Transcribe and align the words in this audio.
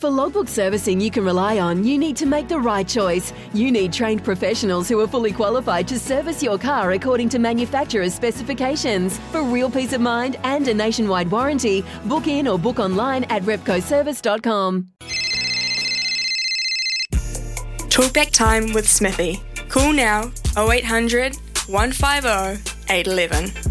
For 0.00 0.08
logbook 0.08 0.48
servicing 0.48 0.98
you 0.98 1.10
can 1.10 1.26
rely 1.26 1.58
on, 1.58 1.84
you 1.84 1.98
need 1.98 2.16
to 2.16 2.24
make 2.24 2.48
the 2.48 2.58
right 2.58 2.88
choice. 2.88 3.34
You 3.52 3.70
need 3.70 3.92
trained 3.92 4.24
professionals 4.24 4.88
who 4.88 4.98
are 5.00 5.06
fully 5.06 5.30
qualified 5.30 5.86
to 5.88 5.98
service 5.98 6.42
your 6.42 6.56
car 6.56 6.92
according 6.92 7.28
to 7.30 7.38
manufacturer's 7.38 8.14
specifications. 8.14 9.18
For 9.30 9.42
real 9.42 9.70
peace 9.70 9.92
of 9.92 10.00
mind 10.00 10.38
and 10.42 10.66
a 10.68 10.72
nationwide 10.72 11.30
warranty, 11.30 11.84
book 12.06 12.28
in 12.28 12.48
or 12.48 12.58
book 12.58 12.78
online 12.78 13.24
at 13.24 13.42
repcoservice.com. 13.42 14.88
Talkback 17.90 18.30
time 18.30 18.72
with 18.72 18.88
Smithy. 18.88 19.42
Call 19.68 19.92
now 19.92 20.32
0800 20.56 21.36
150 21.66 22.70
811. 22.90 23.69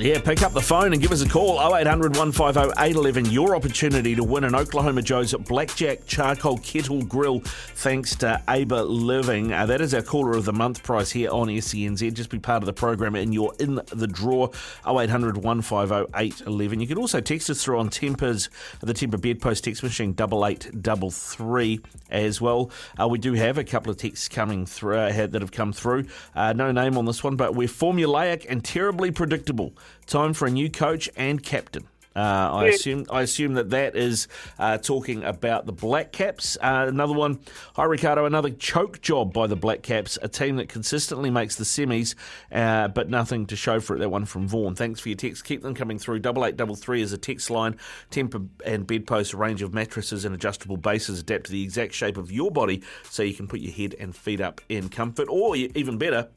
Yeah, 0.00 0.18
pick 0.18 0.40
up 0.40 0.54
the 0.54 0.62
phone 0.62 0.94
and 0.94 1.02
give 1.02 1.12
us 1.12 1.20
a 1.20 1.28
call 1.28 1.58
0800 1.60 2.16
150 2.16 2.72
811. 2.80 3.26
Your 3.26 3.54
opportunity 3.54 4.14
to 4.14 4.24
win 4.24 4.44
an 4.44 4.54
Oklahoma 4.54 5.02
Joe's 5.02 5.34
Blackjack 5.34 6.06
Charcoal 6.06 6.56
Kettle 6.56 7.02
Grill 7.02 7.40
thanks 7.40 8.16
to 8.16 8.42
Aber 8.48 8.82
Living. 8.82 9.52
Uh, 9.52 9.66
that 9.66 9.82
is 9.82 9.92
our 9.92 10.00
caller 10.00 10.38
of 10.38 10.46
the 10.46 10.54
month 10.54 10.82
prize 10.82 11.10
here 11.10 11.30
on 11.30 11.48
SENZ. 11.48 12.14
Just 12.14 12.30
be 12.30 12.38
part 12.38 12.62
of 12.62 12.66
the 12.66 12.72
program 12.72 13.14
and 13.14 13.34
you're 13.34 13.52
in 13.60 13.78
the 13.88 14.06
draw 14.06 14.48
0800 14.88 15.36
150 15.36 16.10
811. 16.16 16.80
You 16.80 16.86
can 16.86 16.96
also 16.96 17.20
text 17.20 17.50
us 17.50 17.62
through 17.62 17.78
on 17.78 17.90
Tempur's, 17.90 18.48
the 18.80 18.94
Tempur 18.94 19.20
Bedpost 19.20 19.64
text 19.64 19.82
machine 19.82 20.16
8833 20.18 21.80
as 22.08 22.40
well. 22.40 22.70
Uh, 22.98 23.06
we 23.06 23.18
do 23.18 23.34
have 23.34 23.58
a 23.58 23.64
couple 23.64 23.90
of 23.90 23.98
texts 23.98 24.30
coming 24.30 24.64
through 24.64 24.96
uh, 24.96 25.26
that 25.26 25.42
have 25.42 25.52
come 25.52 25.74
through. 25.74 26.06
Uh, 26.34 26.54
no 26.54 26.72
name 26.72 26.96
on 26.96 27.04
this 27.04 27.22
one, 27.22 27.36
but 27.36 27.54
we're 27.54 27.68
formulaic 27.68 28.46
and 28.48 28.64
terribly 28.64 29.10
predictable. 29.10 29.74
Time 30.06 30.34
for 30.34 30.46
a 30.46 30.50
new 30.50 30.70
coach 30.70 31.08
and 31.16 31.42
captain. 31.42 31.86
Uh, 32.16 32.50
I 32.52 32.66
assume 32.66 33.06
I 33.08 33.22
assume 33.22 33.54
that 33.54 33.70
that 33.70 33.94
is 33.94 34.26
uh, 34.58 34.78
talking 34.78 35.22
about 35.22 35.66
the 35.66 35.72
Black 35.72 36.10
Caps. 36.10 36.58
Uh, 36.60 36.86
another 36.88 37.12
one, 37.12 37.38
hi 37.76 37.84
Ricardo. 37.84 38.24
Another 38.24 38.50
choke 38.50 39.00
job 39.00 39.32
by 39.32 39.46
the 39.46 39.54
Black 39.54 39.82
Caps, 39.82 40.18
a 40.20 40.26
team 40.26 40.56
that 40.56 40.68
consistently 40.68 41.30
makes 41.30 41.54
the 41.54 41.62
semis, 41.62 42.16
uh, 42.50 42.88
but 42.88 43.08
nothing 43.08 43.46
to 43.46 43.54
show 43.54 43.78
for 43.78 43.94
it. 43.94 44.00
That 44.00 44.10
one 44.10 44.24
from 44.24 44.48
Vaughan. 44.48 44.74
Thanks 44.74 44.98
for 44.98 45.08
your 45.08 45.16
text. 45.16 45.44
Keep 45.44 45.62
them 45.62 45.72
coming 45.72 46.00
through. 46.00 46.18
Double 46.18 46.44
eight 46.44 46.56
double 46.56 46.74
three 46.74 47.00
is 47.00 47.12
a 47.12 47.18
text 47.18 47.48
line. 47.48 47.76
Tempur 48.10 48.48
and 48.66 48.88
bedpost, 48.88 49.32
a 49.32 49.36
range 49.36 49.62
of 49.62 49.72
mattresses 49.72 50.24
and 50.24 50.34
adjustable 50.34 50.76
bases 50.76 51.20
adapt 51.20 51.46
to 51.46 51.52
the 51.52 51.62
exact 51.62 51.94
shape 51.94 52.16
of 52.16 52.32
your 52.32 52.50
body, 52.50 52.82
so 53.08 53.22
you 53.22 53.34
can 53.34 53.46
put 53.46 53.60
your 53.60 53.72
head 53.72 53.94
and 54.00 54.16
feet 54.16 54.40
up 54.40 54.60
in 54.68 54.88
comfort, 54.88 55.28
or 55.30 55.54
even 55.54 55.96
better 55.96 56.28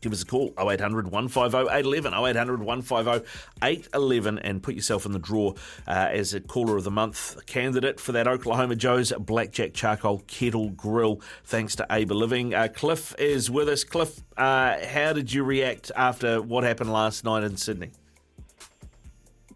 give 0.00 0.12
us 0.12 0.22
a 0.22 0.26
call 0.26 0.52
0800 0.58 1.10
150 1.10 1.58
811 1.70 2.14
0800 2.14 2.62
150 2.62 3.28
811 3.62 4.38
and 4.38 4.62
put 4.62 4.74
yourself 4.74 5.06
in 5.06 5.12
the 5.12 5.18
draw 5.18 5.52
uh, 5.86 6.08
as 6.10 6.34
a 6.34 6.40
caller 6.40 6.76
of 6.76 6.84
the 6.84 6.90
month 6.90 7.44
candidate 7.46 8.00
for 8.00 8.12
that 8.12 8.26
Oklahoma 8.26 8.76
Joe's 8.76 9.12
Blackjack 9.12 9.74
Charcoal 9.74 10.22
Kettle 10.26 10.70
Grill 10.70 11.20
thanks 11.44 11.76
to 11.76 11.92
Aber 11.92 12.14
Living. 12.14 12.54
Uh, 12.54 12.68
Cliff 12.68 13.14
is 13.18 13.50
with 13.50 13.68
us. 13.68 13.84
Cliff, 13.84 14.20
uh, 14.36 14.84
how 14.86 15.12
did 15.12 15.32
you 15.32 15.44
react 15.44 15.90
after 15.96 16.40
what 16.40 16.64
happened 16.64 16.92
last 16.92 17.24
night 17.24 17.44
in 17.44 17.56
Sydney? 17.56 17.90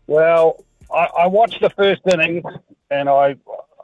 Well, 0.07 0.65
I, 0.93 1.09
I 1.21 1.27
watched 1.27 1.61
the 1.61 1.71
first 1.71 2.03
inning 2.13 2.43
and 2.91 3.09
I, 3.09 3.37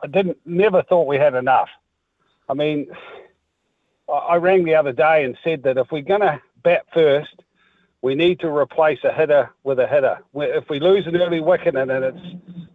I 0.02 0.06
didn't 0.06 0.38
never 0.44 0.82
thought 0.82 1.06
we 1.06 1.16
had 1.16 1.34
enough. 1.34 1.68
I 2.48 2.54
mean, 2.54 2.88
I, 4.08 4.12
I 4.12 4.36
rang 4.36 4.64
the 4.64 4.74
other 4.74 4.92
day 4.92 5.24
and 5.24 5.36
said 5.42 5.62
that 5.64 5.78
if 5.78 5.90
we're 5.90 6.02
going 6.02 6.20
to 6.20 6.40
bat 6.62 6.86
first, 6.92 7.42
we 8.02 8.14
need 8.14 8.40
to 8.40 8.48
replace 8.48 8.98
a 9.04 9.12
hitter 9.12 9.50
with 9.62 9.78
a 9.78 9.86
hitter. 9.86 10.18
If 10.34 10.68
we 10.70 10.80
lose 10.80 11.06
an 11.06 11.16
early 11.16 11.40
wicket 11.40 11.76
and 11.76 11.90
it's 11.90 12.18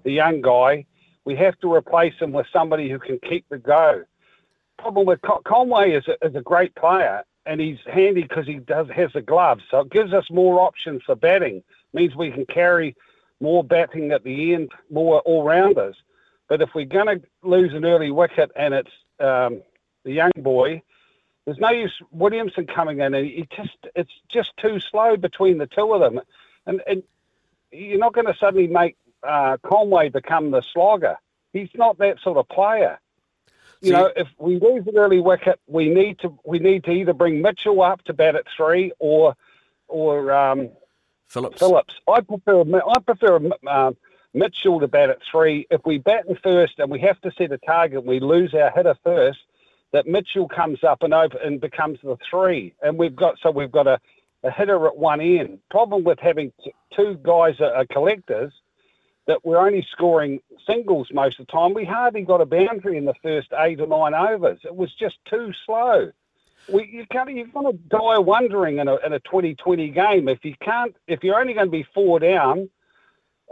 the 0.03 0.11
young 0.11 0.41
guy, 0.41 0.85
we 1.25 1.35
have 1.37 1.59
to 1.61 1.73
replace 1.73 2.13
him 2.19 2.31
with 2.31 2.45
somebody 2.53 2.89
who 2.89 2.99
can 2.99 3.19
keep 3.27 3.47
the 3.49 3.57
go. 3.57 4.03
Problem 4.77 5.07
with 5.07 5.19
Conway 5.45 5.91
is 5.91 6.03
a, 6.07 6.27
is 6.27 6.35
a 6.35 6.41
great 6.41 6.75
player 6.75 7.23
and 7.45 7.61
he's 7.61 7.77
handy 7.91 8.23
because 8.23 8.45
he 8.45 8.55
does 8.55 8.87
has 8.95 9.11
the 9.13 9.21
gloves, 9.21 9.63
so 9.69 9.79
it 9.79 9.91
gives 9.91 10.13
us 10.13 10.25
more 10.31 10.59
options 10.59 11.01
for 11.05 11.15
batting. 11.15 11.63
Means 11.93 12.15
we 12.15 12.31
can 12.31 12.45
carry 12.47 12.95
more 13.39 13.63
batting 13.63 14.11
at 14.11 14.23
the 14.23 14.53
end, 14.53 14.71
more 14.89 15.21
all 15.21 15.43
rounders. 15.43 15.95
But 16.47 16.61
if 16.61 16.69
we're 16.75 16.85
going 16.85 17.07
to 17.07 17.21
lose 17.43 17.73
an 17.73 17.85
early 17.85 18.11
wicket 18.11 18.51
and 18.55 18.73
it's 18.73 18.89
um, 19.19 19.61
the 20.03 20.11
young 20.11 20.31
boy, 20.37 20.81
there's 21.45 21.59
no 21.59 21.69
use 21.69 21.93
Williamson 22.11 22.65
coming 22.65 22.99
in, 22.99 23.13
and 23.13 23.25
he 23.25 23.47
just 23.55 23.77
it's 23.95 24.11
just 24.29 24.55
too 24.57 24.79
slow 24.79 25.15
between 25.15 25.59
the 25.59 25.67
two 25.67 25.93
of 25.93 26.01
them, 26.01 26.19
and 26.65 26.81
and 26.87 27.03
you're 27.71 27.99
not 27.99 28.13
going 28.13 28.27
to 28.27 28.35
suddenly 28.35 28.67
make 28.67 28.97
uh, 29.23 29.57
Conway 29.63 30.09
become 30.09 30.51
the 30.51 30.61
slogger. 30.61 31.17
He's 31.53 31.69
not 31.75 31.97
that 31.99 32.19
sort 32.19 32.37
of 32.37 32.49
player. 32.49 32.99
You 33.81 33.91
know, 33.91 34.11
if 34.15 34.27
we 34.39 34.59
lose 34.59 34.87
an 34.87 34.97
early 34.97 35.19
wicket, 35.19 35.59
we 35.67 35.89
need 35.89 36.17
to 36.19 36.37
we 36.43 36.57
need 36.57 36.83
to 36.85 36.91
either 36.91 37.13
bring 37.13 37.41
Mitchell 37.41 37.81
up 37.83 38.03
to 38.05 38.13
bat 38.13 38.35
at 38.35 38.45
three 38.57 38.91
or 38.97 39.35
or 39.87 40.31
um, 40.31 40.69
Phillips. 41.27 41.59
Phillips. 41.59 41.93
I 42.07 42.21
prefer 42.21 42.61
I 42.61 42.99
prefer 42.99 43.39
uh, 43.67 43.91
Mitchell 44.33 44.79
to 44.79 44.87
bat 44.87 45.11
at 45.11 45.19
three. 45.29 45.67
If 45.69 45.81
we 45.85 45.99
bat 45.99 46.25
in 46.27 46.35
first 46.37 46.79
and 46.79 46.89
we 46.89 46.99
have 47.01 47.21
to 47.21 47.31
set 47.37 47.51
a 47.51 47.59
target, 47.59 48.03
we 48.03 48.19
lose 48.19 48.55
our 48.55 48.71
hitter 48.71 48.95
first 49.03 49.39
that 49.95 50.07
Mitchell 50.07 50.49
comes 50.49 50.83
up 50.83 51.03
and 51.03 51.13
over 51.13 51.37
and 51.37 51.61
becomes 51.61 51.99
the 52.03 52.17
three, 52.29 52.73
and 52.83 52.97
we've 52.97 53.15
got 53.15 53.37
so 53.41 53.49
we've 53.49 53.71
got 53.71 53.87
a, 53.87 53.97
a 54.43 54.51
hitter 54.51 54.87
at 54.87 54.97
one 54.97 55.21
end. 55.21 55.59
Problem 55.71 56.03
with 56.03 56.19
having 56.19 56.51
t- 56.61 56.73
two 56.93 57.17
guys 57.23 57.55
that 57.59 57.73
are 57.73 57.85
collectors 57.85 58.51
that 59.25 59.45
we're 59.45 59.57
only 59.57 59.87
scoring 59.93 60.41
singles 60.67 61.07
most 61.13 61.39
of 61.39 61.47
the 61.47 61.51
time. 61.53 61.73
We 61.73 61.85
hardly 61.85 62.23
got 62.23 62.41
a 62.41 62.45
boundary 62.45 62.97
in 62.97 63.05
the 63.05 63.13
first 63.23 63.47
eight 63.57 63.79
or 63.79 63.87
nine 63.87 64.13
overs. 64.13 64.59
It 64.65 64.75
was 64.75 64.93
just 64.93 65.15
too 65.29 65.53
slow. 65.65 66.11
We, 66.67 66.89
you 66.91 67.05
can't, 67.09 67.31
you're 67.31 67.47
going 67.47 67.71
to 67.71 67.79
die 67.87 68.17
wondering 68.17 68.79
in 68.79 68.89
a, 68.89 68.97
in 68.97 69.13
a 69.13 69.19
2020 69.21 69.91
game 69.91 70.27
if 70.27 70.43
you 70.43 70.55
can't 70.61 70.93
if 71.07 71.23
you're 71.23 71.39
only 71.39 71.53
going 71.53 71.67
to 71.67 71.71
be 71.71 71.87
four 71.93 72.19
down 72.19 72.69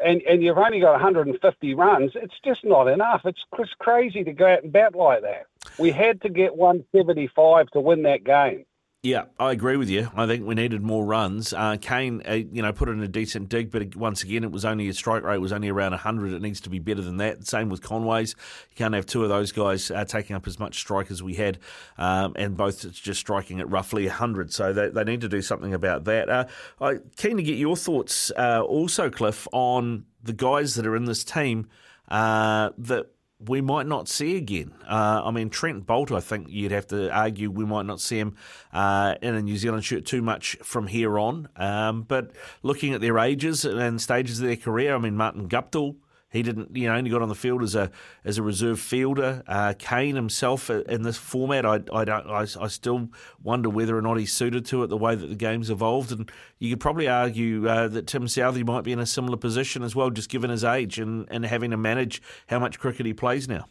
and, 0.03 0.21
and 0.23 0.43
you've 0.43 0.57
only 0.57 0.81
got 0.81 0.91
150 0.91 1.73
runs, 1.75 2.11
it's 2.15 2.39
just 2.43 2.65
not 2.65 2.87
enough. 2.87 3.21
It's 3.23 3.45
just 3.55 3.77
crazy 3.79 4.25
to 4.25 4.33
go 4.33 4.47
out 4.47 4.63
and 4.63 4.73
bat 4.73 4.93
like 4.93 5.21
that. 5.21 5.45
We 5.77 5.91
had 5.91 6.21
to 6.21 6.29
get 6.29 6.55
175 6.55 7.67
to 7.71 7.79
win 7.79 8.03
that 8.03 8.23
game. 8.23 8.65
Yeah, 9.05 9.25
I 9.37 9.51
agree 9.51 9.75
with 9.75 9.89
you. 9.89 10.09
I 10.15 10.25
think 10.27 10.45
we 10.45 10.55
needed 10.55 10.81
more 10.81 11.03
runs. 11.03 11.51
Uh, 11.51 11.75
Kane, 11.75 12.21
uh, 12.25 12.35
you 12.35 12.61
know, 12.61 12.71
put 12.71 12.87
in 12.87 13.03
a 13.03 13.07
decent 13.09 13.49
dig, 13.49 13.69
but 13.69 13.97
once 13.97 14.23
again, 14.23 14.45
it 14.45 14.51
was 14.51 14.63
only 14.63 14.85
his 14.85 14.97
strike 14.97 15.23
rate 15.23 15.39
was 15.39 15.51
only 15.51 15.67
around 15.67 15.91
100. 15.91 16.31
It 16.31 16.41
needs 16.41 16.61
to 16.61 16.69
be 16.69 16.79
better 16.79 17.01
than 17.01 17.17
that. 17.17 17.45
Same 17.45 17.67
with 17.67 17.81
Conway's. 17.81 18.33
You 18.69 18.77
can't 18.77 18.93
have 18.93 19.05
two 19.05 19.21
of 19.21 19.27
those 19.27 19.51
guys 19.51 19.91
uh, 19.91 20.05
taking 20.05 20.37
up 20.37 20.47
as 20.47 20.57
much 20.57 20.79
strike 20.79 21.11
as 21.11 21.21
we 21.21 21.33
had, 21.33 21.59
um, 21.97 22.31
and 22.37 22.55
both 22.55 22.89
just 22.93 23.19
striking 23.19 23.59
at 23.59 23.69
roughly 23.69 24.07
100. 24.07 24.53
So 24.53 24.71
they, 24.71 24.87
they 24.87 25.03
need 25.03 25.19
to 25.19 25.27
do 25.27 25.41
something 25.41 25.73
about 25.73 26.05
that. 26.05 26.29
Uh, 26.29 26.45
I'm 26.79 27.01
keen 27.17 27.35
to 27.35 27.43
get 27.43 27.57
your 27.57 27.75
thoughts 27.75 28.31
uh, 28.37 28.61
also, 28.61 29.09
Cliff, 29.09 29.49
on 29.51 30.05
the 30.23 30.31
guys 30.31 30.75
that 30.75 30.87
are 30.87 30.95
in 30.95 31.03
this 31.03 31.25
team 31.25 31.67
uh, 32.07 32.69
that 32.77 33.07
we 33.47 33.61
might 33.61 33.87
not 33.87 34.07
see 34.07 34.37
again. 34.37 34.73
Uh, 34.87 35.21
I 35.23 35.31
mean, 35.31 35.49
Trent 35.49 35.85
Boult, 35.85 36.15
I 36.15 36.19
think 36.19 36.47
you'd 36.49 36.71
have 36.71 36.87
to 36.87 37.11
argue 37.11 37.49
we 37.49 37.65
might 37.65 37.85
not 37.85 37.99
see 37.99 38.19
him 38.19 38.35
uh, 38.71 39.15
in 39.21 39.35
a 39.35 39.41
New 39.41 39.57
Zealand 39.57 39.83
shirt 39.83 40.05
too 40.05 40.21
much 40.21 40.57
from 40.63 40.87
here 40.87 41.17
on. 41.19 41.49
Um, 41.55 42.03
but 42.03 42.31
looking 42.61 42.93
at 42.93 43.01
their 43.01 43.19
ages 43.19 43.65
and 43.65 44.01
stages 44.01 44.39
of 44.39 44.47
their 44.47 44.55
career, 44.55 44.95
I 44.95 44.97
mean, 44.97 45.17
Martin 45.17 45.47
Guptill, 45.47 45.95
he 46.33 46.41
didn't, 46.41 46.75
you 46.75 46.87
know, 46.87 46.95
only 46.95 47.11
got 47.11 47.21
on 47.21 47.29
the 47.29 47.35
field 47.35 47.61
as 47.61 47.75
a 47.75 47.91
as 48.25 48.39
a 48.39 48.43
reserve 48.43 48.79
fielder. 48.79 49.43
Uh, 49.47 49.75
Kane 49.77 50.15
himself 50.15 50.67
in 50.67 51.03
this 51.03 51.15
format, 51.15 51.63
I, 51.63 51.75
I 51.93 52.03
don't, 52.03 52.27
I, 52.27 52.47
I, 52.59 52.67
still 52.69 53.09
wonder 53.43 53.69
whether 53.69 53.95
or 53.95 54.01
not 54.01 54.17
he's 54.17 54.33
suited 54.33 54.65
to 54.65 54.81
it 54.81 54.87
the 54.87 54.97
way 54.97 55.13
that 55.13 55.27
the 55.27 55.35
game's 55.35 55.69
evolved. 55.69 56.11
And 56.11 56.31
you 56.57 56.71
could 56.71 56.79
probably 56.79 57.07
argue 57.07 57.69
uh, 57.69 57.87
that 57.89 58.07
Tim 58.07 58.25
Southee 58.25 58.65
might 58.65 58.83
be 58.83 58.91
in 58.91 58.97
a 58.97 59.05
similar 59.05 59.37
position 59.37 59.83
as 59.83 59.95
well, 59.95 60.09
just 60.09 60.27
given 60.27 60.49
his 60.49 60.63
age 60.63 60.97
and, 60.97 61.27
and 61.29 61.45
having 61.45 61.69
to 61.69 61.77
manage 61.77 62.19
how 62.47 62.57
much 62.57 62.79
cricket 62.79 63.05
he 63.05 63.13
plays 63.13 63.47
now. 63.47 63.67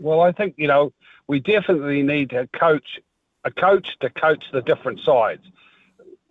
Well, 0.00 0.22
I 0.22 0.32
think 0.32 0.54
you 0.56 0.68
know 0.68 0.94
we 1.26 1.40
definitely 1.40 2.02
need 2.02 2.32
a 2.32 2.46
coach, 2.58 2.98
a 3.44 3.50
coach 3.50 3.98
to 4.00 4.08
coach 4.08 4.44
the 4.54 4.62
different 4.62 5.00
sides. 5.00 5.42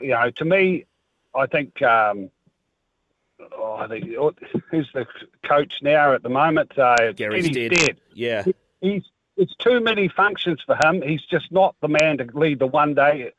You 0.02 0.10
know, 0.10 0.32
to 0.32 0.46
me, 0.46 0.86
I 1.36 1.46
think. 1.46 1.80
Um, 1.84 2.32
oh, 3.40 3.74
I 3.74 3.88
think 3.88 4.06
who's 4.72 4.90
the 4.94 5.06
coach 5.44 5.76
now 5.82 6.14
at 6.14 6.24
the 6.24 6.30
moment? 6.30 6.78
Uh, 6.78 7.12
Gary 7.14 7.44
Stead. 7.44 7.72
dead. 7.72 7.98
Yeah, 8.14 8.44
he, 8.44 8.54
he's 8.82 9.04
it's 9.38 9.56
too 9.56 9.82
many 9.82 10.08
functions 10.08 10.62
for 10.66 10.78
him. 10.82 11.02
He's 11.02 11.24
just 11.24 11.52
not 11.52 11.76
the 11.82 11.88
man 11.88 12.18
to 12.20 12.28
lead 12.34 12.60
the 12.60 12.68
one 12.68 12.94
day, 12.94 13.32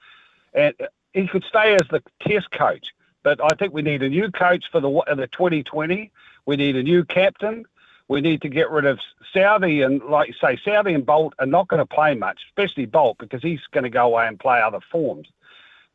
and 0.55 0.75
he 1.13 1.27
could 1.27 1.45
stay 1.45 1.75
as 1.75 1.89
the 1.91 2.03
test 2.21 2.51
coach. 2.51 2.95
But 3.23 3.41
I 3.43 3.57
think 3.57 3.73
we 3.73 3.83
need 3.83 4.03
a 4.03 4.09
new 4.09 4.31
coach 4.31 4.65
for 4.71 4.81
the 4.81 4.91
the 5.17 5.27
2020. 5.27 6.13
We 6.45 6.57
need 6.57 6.77
a 6.77 6.83
new 6.83 7.05
captain. 7.05 7.65
We 8.09 8.21
need 8.21 8.43
to 8.43 8.49
get 8.49 8.71
rid 8.71 8.85
of 8.85 9.01
Southee 9.35 9.85
and, 9.85 10.01
like 10.05 10.29
you 10.29 10.35
say, 10.35 10.57
Southee 10.65 10.95
and 10.95 11.05
Boult 11.05 11.33
are 11.41 11.47
not 11.47 11.67
going 11.67 11.85
to 11.85 11.87
play 11.87 12.15
much, 12.15 12.41
especially 12.49 12.87
Boult 12.87 13.19
because 13.19 13.43
he's 13.43 13.61
going 13.73 13.83
to 13.83 13.91
go 13.91 14.07
away 14.07 14.29
and 14.29 14.39
play 14.39 14.61
other 14.63 14.79
forms. 14.93 15.29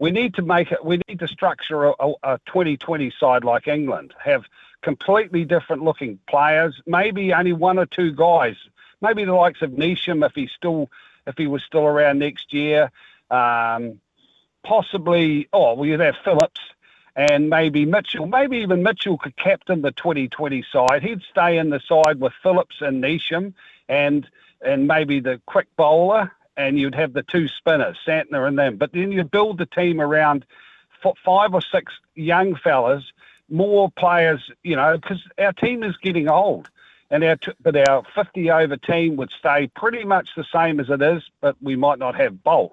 We 0.01 0.09
need 0.09 0.33
to 0.33 0.41
make 0.41 0.71
it. 0.71 0.83
We 0.83 0.99
need 1.07 1.19
to 1.19 1.27
structure 1.27 1.85
a, 1.85 1.93
a 2.23 2.39
2020 2.47 3.13
side 3.19 3.43
like 3.43 3.67
England. 3.67 4.15
Have 4.19 4.45
completely 4.81 5.45
different 5.45 5.83
looking 5.83 6.17
players. 6.27 6.81
Maybe 6.87 7.31
only 7.31 7.53
one 7.53 7.77
or 7.77 7.85
two 7.85 8.11
guys. 8.11 8.55
Maybe 8.99 9.25
the 9.25 9.33
likes 9.35 9.61
of 9.61 9.69
Neesham 9.69 10.25
if 10.25 10.33
he's 10.33 10.49
still 10.57 10.89
if 11.27 11.35
he 11.37 11.45
was 11.45 11.61
still 11.61 11.85
around 11.85 12.17
next 12.17 12.51
year. 12.51 12.91
Um, 13.29 14.01
possibly. 14.63 15.47
Oh, 15.53 15.75
we 15.75 15.91
have 15.91 16.15
Phillips 16.23 16.61
and 17.15 17.51
maybe 17.51 17.85
Mitchell. 17.85 18.25
Maybe 18.25 18.57
even 18.57 18.81
Mitchell 18.81 19.19
could 19.19 19.37
captain 19.37 19.83
the 19.83 19.91
2020 19.91 20.65
side. 20.73 21.03
He'd 21.03 21.21
stay 21.29 21.59
in 21.59 21.69
the 21.69 21.79
side 21.79 22.19
with 22.19 22.33
Phillips 22.41 22.77
and 22.81 23.03
Neesham 23.03 23.53
and 23.87 24.27
and 24.63 24.87
maybe 24.87 25.19
the 25.19 25.39
quick 25.45 25.67
bowler, 25.75 26.31
and 26.61 26.79
you'd 26.79 26.95
have 26.95 27.13
the 27.13 27.23
two 27.23 27.47
spinners, 27.47 27.97
Santner 28.05 28.47
and 28.47 28.57
them. 28.57 28.77
But 28.77 28.93
then 28.93 29.11
you'd 29.11 29.31
build 29.31 29.57
the 29.57 29.65
team 29.65 29.99
around 29.99 30.45
five 31.25 31.53
or 31.53 31.61
six 31.61 31.93
young 32.15 32.55
fellas, 32.55 33.03
more 33.49 33.89
players, 33.91 34.51
you 34.63 34.75
know, 34.75 34.97
because 34.97 35.21
our 35.37 35.53
team 35.53 35.83
is 35.83 35.97
getting 35.97 36.29
old. 36.29 36.69
And 37.09 37.23
our, 37.23 37.37
but 37.61 37.75
our 37.89 38.03
50 38.15 38.51
over 38.51 38.77
team 38.77 39.17
would 39.17 39.31
stay 39.37 39.69
pretty 39.75 40.05
much 40.05 40.29
the 40.37 40.45
same 40.53 40.79
as 40.79 40.89
it 40.89 41.01
is, 41.01 41.23
but 41.41 41.57
we 41.61 41.75
might 41.75 41.99
not 41.99 42.15
have 42.15 42.35
Boult. 42.35 42.71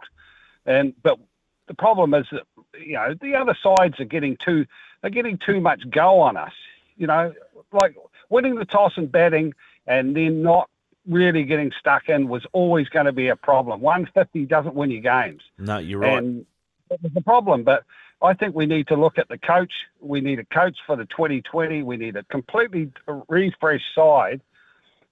And 0.65 0.95
but 1.03 1.19
the 1.67 1.75
problem 1.75 2.15
is 2.15 2.27
that 2.31 2.45
you 2.79 2.93
know 2.93 3.15
the 3.21 3.35
other 3.35 3.57
sides 3.61 3.99
are 3.99 4.05
getting 4.05 4.37
too 4.37 4.67
they're 5.01 5.11
getting 5.11 5.39
too 5.39 5.61
much 5.61 5.89
go 5.91 6.21
on 6.21 6.37
us. 6.37 6.53
You 6.97 7.09
know, 7.09 7.33
like 7.73 7.97
winning 8.29 8.55
the 8.55 8.65
toss 8.65 8.93
and 8.97 9.11
batting 9.11 9.55
and 9.87 10.15
then 10.15 10.43
not 10.43 10.69
really 11.09 11.45
getting 11.45 11.73
stuck 11.79 12.09
in 12.09 12.29
was 12.29 12.45
always 12.53 12.89
going 12.89 13.07
to 13.07 13.13
be 13.13 13.29
a 13.29 13.37
problem. 13.37 13.81
150 13.81 14.47
doesn't 14.47 14.75
win 14.75 14.91
you 14.91 15.01
games. 15.01 15.43
No, 15.59 15.79
you're 15.79 16.01
right. 16.01 16.19
And 16.19 16.47
it 16.91 17.01
was 17.03 17.13
a 17.17 17.21
problem, 17.23 17.65
but 17.65 17.85
I 18.23 18.35
think 18.35 18.55
we 18.55 18.67
need 18.67 18.89
to 18.89 18.97
look 18.97 19.19
at 19.19 19.29
the 19.29 19.39
coach. 19.39 19.73
We 20.01 20.21
need 20.21 20.39
a 20.39 20.45
coach 20.45 20.77
for 20.87 20.97
the 20.97 21.07
2020. 21.07 21.83
We 21.83 21.97
need 21.97 22.17
a 22.17 22.25
completely 22.25 22.93
refreshed 23.29 23.95
side 23.95 24.41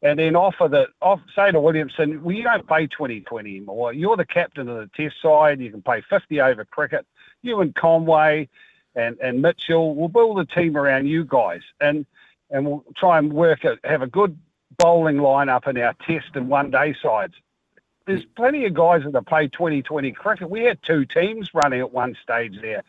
and 0.03 0.19
then 0.19 0.37
offer 0.37 0.69
that, 0.69 0.89
off, 1.01 1.21
say 1.35 1.51
to 1.51 1.61
Williamson, 1.61 2.23
well, 2.23 2.35
you 2.35 2.43
don't 2.43 2.67
play 2.67 2.87
2020 2.87 3.57
anymore. 3.57 3.93
You're 3.93 4.17
the 4.17 4.27
captain 4.27 4.69
of 4.69 4.77
the 4.77 4.91
test 4.95 5.17
side. 5.23 5.61
You 5.61 5.71
can 5.71 5.83
play 5.83 6.03
50 6.09 6.41
over 6.41 6.65
cricket. 6.65 7.07
You 7.43 7.61
and 7.61 7.75
Conway 7.75 8.49
and, 8.95 9.17
and 9.21 9.41
Mitchell, 9.41 9.95
we'll 9.95 10.09
build 10.09 10.39
a 10.39 10.47
team 10.47 10.77
around 10.77 11.07
you 11.07 11.25
guys. 11.25 11.63
And 11.81 12.07
and 12.51 12.65
we'll 12.65 12.85
try 12.97 13.19
and 13.19 13.33
work 13.33 13.65
it, 13.65 13.81
have 13.83 14.03
a 14.03 14.07
good 14.07 14.39
bowling 14.79 15.17
lineup 15.17 15.67
in 15.69 15.79
our 15.79 15.95
test 16.07 16.35
and 16.35 16.49
one 16.49 16.71
day 16.71 16.95
sides. 17.03 17.35
There's 18.07 18.25
plenty 18.37 18.65
of 18.67 18.75
guys 18.75 19.03
that 19.05 19.15
have 19.15 19.27
played 19.27 19.53
2020 19.53 20.13
cricket. 20.13 20.49
We 20.49 20.63
had 20.63 20.83
two 20.83 21.05
teams 21.05 21.53
running 21.55 21.81
at 21.81 21.93
one 21.93 22.17
stage 22.23 22.61
there. 22.61 22.85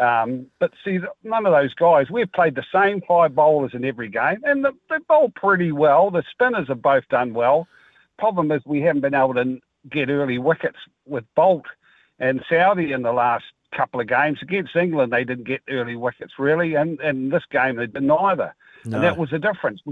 Um, 0.00 0.46
but 0.58 0.72
see, 0.82 0.98
none 1.22 1.46
of 1.46 1.52
those 1.52 1.74
guys, 1.74 2.10
we've 2.10 2.32
played 2.32 2.54
the 2.54 2.64
same 2.72 3.02
five 3.02 3.34
bowlers 3.34 3.74
in 3.74 3.84
every 3.84 4.08
game, 4.08 4.40
and 4.44 4.64
the, 4.64 4.72
they 4.88 4.96
bowl 5.06 5.28
pretty 5.28 5.72
well. 5.72 6.10
The 6.10 6.24
spinners 6.30 6.68
have 6.68 6.80
both 6.80 7.06
done 7.08 7.34
well. 7.34 7.68
Problem 8.18 8.50
is, 8.50 8.62
we 8.64 8.80
haven't 8.80 9.02
been 9.02 9.14
able 9.14 9.34
to 9.34 9.60
get 9.90 10.08
early 10.08 10.38
wickets 10.38 10.78
with 11.06 11.24
Boult 11.36 11.64
and 12.18 12.42
Southee 12.50 12.94
in 12.94 13.02
the 13.02 13.12
last 13.12 13.44
couple 13.72 14.00
of 14.00 14.06
games. 14.06 14.38
Against 14.40 14.74
England, 14.74 15.12
they 15.12 15.24
didn't 15.24 15.44
get 15.44 15.60
early 15.68 15.96
wickets, 15.96 16.38
really, 16.38 16.74
and, 16.74 16.98
and 17.00 17.30
this 17.30 17.44
game, 17.50 17.76
they 17.76 17.86
did 17.86 18.02
neither. 18.02 18.54
No. 18.86 18.96
And 18.96 19.04
that 19.04 19.18
was 19.18 19.30
the 19.30 19.38
difference. 19.38 19.82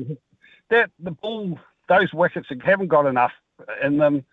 That 0.71 0.91
The 0.99 1.13
ball, 1.13 1.59
those 1.89 2.13
wickets 2.13 2.49
haven't 2.65 2.89
got 2.89 3.07
enough 3.07 3.33
in 3.83 3.99
them 3.99 4.25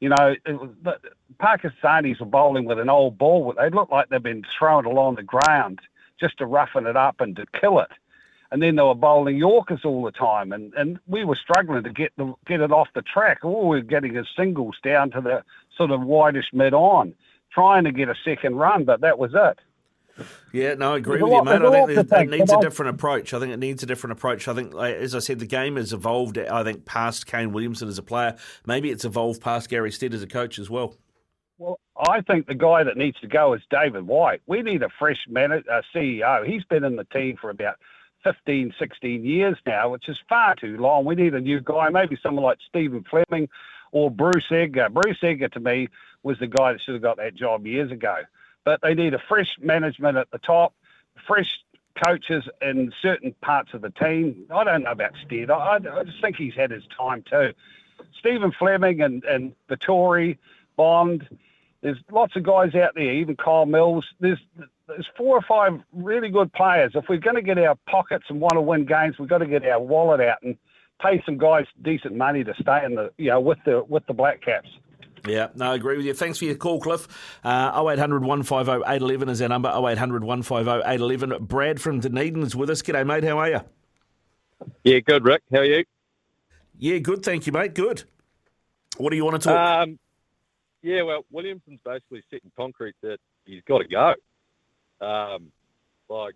you 0.00 0.10
know, 0.10 0.36
was, 0.46 0.70
the 0.82 0.98
Pakistanis 1.40 2.20
were 2.20 2.26
bowling 2.26 2.66
with 2.66 2.78
an 2.78 2.90
old 2.90 3.16
ball. 3.16 3.54
They 3.56 3.70
looked 3.70 3.90
like 3.90 4.10
they'd 4.10 4.22
been 4.22 4.44
thrown 4.58 4.84
along 4.84 5.14
the 5.14 5.22
ground 5.22 5.80
just 6.20 6.36
to 6.38 6.46
roughen 6.46 6.86
it 6.86 6.94
up 6.96 7.22
and 7.22 7.34
to 7.36 7.46
kill 7.58 7.78
it. 7.80 7.90
And 8.50 8.62
then 8.62 8.76
they 8.76 8.82
were 8.82 8.94
bowling 8.94 9.38
Yorkers 9.38 9.84
all 9.84 10.04
the 10.04 10.12
time, 10.12 10.52
and, 10.52 10.74
and 10.74 11.00
we 11.08 11.24
were 11.24 11.34
struggling 11.34 11.82
to 11.82 11.90
get 11.90 12.12
the 12.16 12.34
get 12.46 12.60
it 12.60 12.70
off 12.70 12.88
the 12.94 13.02
track. 13.02 13.38
All 13.42 13.68
we 13.68 13.78
were 13.78 13.82
getting 13.82 14.14
is 14.14 14.28
singles 14.36 14.76
down 14.82 15.10
to 15.12 15.20
the 15.22 15.42
sort 15.76 15.90
of 15.90 16.02
widest 16.02 16.52
mid 16.52 16.74
on, 16.74 17.14
trying 17.50 17.84
to 17.84 17.90
get 17.90 18.10
a 18.10 18.14
second 18.24 18.56
run, 18.56 18.84
but 18.84 19.00
that 19.00 19.18
was 19.18 19.32
it. 19.34 19.58
Yeah, 20.52 20.74
no, 20.74 20.94
I 20.94 20.98
agree 20.98 21.20
with 21.20 21.32
you, 21.32 21.44
mate. 21.44 21.62
I 21.62 22.02
think 22.02 22.32
it 22.32 22.38
needs 22.38 22.52
a 22.52 22.60
different 22.60 22.94
approach. 22.94 23.34
I 23.34 23.40
think 23.40 23.52
it 23.52 23.58
needs 23.58 23.82
a 23.82 23.86
different 23.86 24.12
approach. 24.12 24.46
I 24.46 24.54
think, 24.54 24.74
as 24.74 25.14
I 25.14 25.18
said, 25.18 25.40
the 25.40 25.46
game 25.46 25.76
has 25.76 25.92
evolved. 25.92 26.38
I 26.38 26.62
think 26.62 26.84
past 26.84 27.26
Kane 27.26 27.52
Williamson 27.52 27.88
as 27.88 27.98
a 27.98 28.02
player, 28.02 28.36
maybe 28.66 28.90
it's 28.90 29.04
evolved 29.04 29.40
past 29.40 29.68
Gary 29.68 29.90
Stead 29.90 30.14
as 30.14 30.22
a 30.22 30.26
coach 30.26 30.58
as 30.58 30.70
well. 30.70 30.94
Well, 31.58 31.78
I 31.96 32.20
think 32.20 32.46
the 32.46 32.54
guy 32.54 32.84
that 32.84 32.96
needs 32.96 33.18
to 33.20 33.26
go 33.26 33.54
is 33.54 33.62
David 33.70 34.06
White. 34.06 34.42
We 34.46 34.62
need 34.62 34.82
a 34.82 34.88
fresh 34.98 35.24
manager, 35.28 35.70
uh, 35.70 35.82
CEO. 35.94 36.46
He's 36.46 36.64
been 36.64 36.84
in 36.84 36.96
the 36.96 37.04
team 37.04 37.36
for 37.40 37.50
about 37.50 37.76
15, 38.24 38.74
16 38.78 39.24
years 39.24 39.56
now, 39.66 39.90
which 39.90 40.08
is 40.08 40.18
far 40.28 40.54
too 40.54 40.76
long. 40.78 41.04
We 41.04 41.14
need 41.14 41.34
a 41.34 41.40
new 41.40 41.60
guy, 41.60 41.90
maybe 41.90 42.18
someone 42.22 42.44
like 42.44 42.58
Stephen 42.68 43.04
Fleming 43.08 43.48
or 43.92 44.10
Bruce 44.10 44.50
Edgar. 44.50 44.88
Bruce 44.88 45.18
Edgar, 45.22 45.48
to 45.48 45.60
me, 45.60 45.88
was 46.22 46.38
the 46.38 46.46
guy 46.46 46.72
that 46.72 46.80
should 46.80 46.94
have 46.94 47.02
got 47.02 47.18
that 47.18 47.34
job 47.34 47.66
years 47.66 47.92
ago 47.92 48.16
but 48.64 48.80
they 48.82 48.94
need 48.94 49.14
a 49.14 49.18
fresh 49.28 49.56
management 49.60 50.16
at 50.16 50.30
the 50.30 50.38
top, 50.38 50.74
fresh 51.26 51.58
coaches 52.04 52.48
in 52.60 52.92
certain 53.00 53.34
parts 53.40 53.72
of 53.74 53.82
the 53.82 53.90
team. 53.90 54.46
I 54.52 54.64
don't 54.64 54.82
know 54.82 54.90
about 54.90 55.12
Stead. 55.24 55.50
I, 55.50 55.76
I 55.76 56.04
just 56.04 56.20
think 56.20 56.36
he's 56.36 56.54
had 56.54 56.70
his 56.70 56.84
time 56.96 57.22
too. 57.28 57.52
Stephen 58.18 58.52
Fleming 58.52 59.00
and, 59.00 59.24
and 59.24 59.54
Vettori, 59.68 60.38
Bond, 60.76 61.28
there's 61.82 61.98
lots 62.10 62.34
of 62.34 62.42
guys 62.42 62.74
out 62.74 62.94
there, 62.94 63.12
even 63.12 63.36
Kyle 63.36 63.66
Mills. 63.66 64.06
There's 64.18 64.40
there's 64.88 65.08
four 65.16 65.36
or 65.36 65.42
five 65.42 65.80
really 65.92 66.30
good 66.30 66.52
players. 66.52 66.92
If 66.94 67.08
we're 67.08 67.18
going 67.18 67.36
to 67.36 67.42
get 67.42 67.58
our 67.58 67.76
pockets 67.86 68.24
and 68.28 68.40
want 68.40 68.54
to 68.54 68.60
win 68.60 68.86
games, 68.86 69.18
we've 69.18 69.28
got 69.28 69.38
to 69.38 69.46
get 69.46 69.64
our 69.66 69.80
wallet 69.80 70.20
out 70.20 70.38
and 70.42 70.56
pay 71.00 71.22
some 71.24 71.38
guys 71.38 71.66
decent 71.82 72.16
money 72.16 72.44
to 72.44 72.54
stay 72.60 72.84
in 72.84 72.94
the 72.94 73.12
you 73.18 73.28
know 73.28 73.40
with 73.40 73.58
the 73.66 73.84
with 73.84 74.06
the 74.06 74.14
Black 74.14 74.40
Caps. 74.40 74.68
Yeah, 75.26 75.48
no, 75.54 75.72
I 75.72 75.74
agree 75.74 75.96
with 75.96 76.04
you. 76.04 76.12
Thanks 76.12 76.38
for 76.38 76.44
your 76.44 76.54
call, 76.54 76.80
Cliff. 76.80 77.08
Uh, 77.42 77.82
0800 77.88 78.22
150 78.22 78.84
811 78.86 79.28
is 79.30 79.40
our 79.40 79.48
number, 79.48 79.68
0800 79.68 80.22
150 80.22 80.70
811. 80.86 81.44
Brad 81.46 81.80
from 81.80 82.00
Dunedin 82.00 82.42
is 82.42 82.54
with 82.54 82.68
us. 82.68 82.82
G'day, 82.82 83.06
mate. 83.06 83.24
How 83.24 83.38
are 83.38 83.50
you? 83.50 83.60
Yeah, 84.82 85.00
good, 85.00 85.24
Rick. 85.24 85.42
How 85.50 85.60
are 85.60 85.64
you? 85.64 85.84
Yeah, 86.78 86.98
good. 86.98 87.22
Thank 87.22 87.46
you, 87.46 87.52
mate. 87.52 87.74
Good. 87.74 88.04
What 88.98 89.10
do 89.10 89.16
you 89.16 89.24
want 89.24 89.40
to 89.40 89.48
talk? 89.48 89.82
Um, 89.82 89.98
yeah, 90.82 91.02
well, 91.02 91.24
Williamson's 91.30 91.80
basically 91.84 92.22
set 92.30 92.40
in 92.44 92.52
concrete 92.56 92.94
that 93.02 93.18
he's 93.46 93.62
got 93.66 93.78
to 93.78 93.88
go. 93.88 94.14
Um, 95.04 95.50
like, 96.08 96.34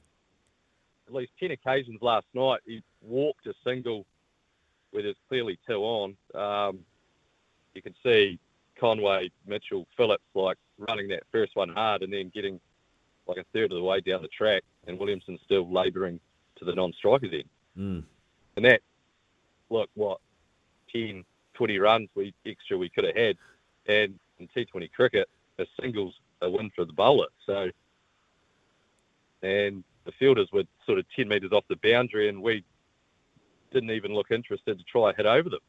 at 1.06 1.14
least 1.14 1.32
10 1.40 1.50
occasions 1.50 2.00
last 2.00 2.26
night, 2.32 2.60
he 2.64 2.82
walked 3.02 3.46
a 3.46 3.54
single 3.64 4.06
where 4.90 5.02
there's 5.02 5.16
clearly 5.28 5.58
two 5.66 5.76
on. 5.76 6.16
Um, 6.34 6.78
you 7.74 7.82
can 7.82 7.94
see 8.02 8.38
Conway, 8.78 9.30
Mitchell, 9.46 9.86
Phillips, 9.96 10.24
like 10.34 10.56
running 10.78 11.08
that 11.08 11.22
first 11.32 11.56
one 11.56 11.68
hard 11.68 12.02
and 12.02 12.12
then 12.12 12.30
getting 12.34 12.60
like 13.26 13.38
a 13.38 13.44
third 13.52 13.70
of 13.70 13.76
the 13.76 13.82
way 13.82 14.00
down 14.00 14.22
the 14.22 14.28
track, 14.28 14.62
and 14.86 14.98
Williamson 14.98 15.38
still 15.44 15.70
labouring 15.70 16.18
to 16.56 16.64
the 16.64 16.74
non-strikers 16.74 17.30
end. 17.32 17.44
Mm. 17.78 18.04
And 18.56 18.64
that, 18.64 18.80
look, 19.70 19.90
what, 19.94 20.18
10, 20.92 21.24
20 21.54 21.78
runs 21.78 22.08
we 22.14 22.34
extra 22.46 22.78
we 22.78 22.88
could 22.88 23.04
have 23.04 23.16
had, 23.16 23.36
and 23.86 24.18
in 24.38 24.48
T20 24.48 24.90
cricket, 24.92 25.28
a 25.58 25.66
single's 25.80 26.14
a 26.40 26.50
win 26.50 26.70
for 26.74 26.84
the 26.84 26.92
bowler. 26.92 27.28
So, 27.44 27.70
and 29.42 29.84
the 30.04 30.12
fielders 30.18 30.48
were 30.52 30.64
sort 30.86 30.98
of 30.98 31.04
10 31.14 31.28
metres 31.28 31.52
off 31.52 31.64
the 31.68 31.76
boundary, 31.82 32.28
and 32.28 32.42
we 32.42 32.64
didn't 33.72 33.90
even 33.90 34.14
look 34.14 34.30
interested 34.30 34.78
to 34.78 34.84
try 34.84 35.08
and 35.08 35.16
hit 35.16 35.26
over 35.26 35.50
them. 35.50 35.60